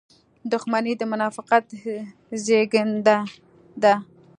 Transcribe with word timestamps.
•دښمني 0.51 0.93
د 0.97 1.01
منافقت 1.11 1.65
زېږنده 2.43 3.17
ده. 3.83 3.95